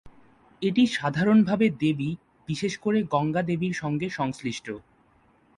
এটি 0.61 0.83
সাধারণভাবে 0.91 1.65
দেবী 1.81 2.09
বিশেষ 2.47 2.73
করে 2.77 2.99
গঙ্গা 3.13 3.41
দেবীর 3.41 3.73
সঙ্গে 3.73 4.07
সংশ্লিষ্ট। 4.09 4.67